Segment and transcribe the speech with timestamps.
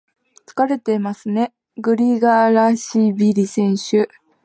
[0.47, 4.09] 疲れてますね、グリガラシビリ選手。